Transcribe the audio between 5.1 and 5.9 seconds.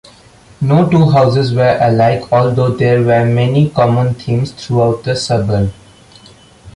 suburb.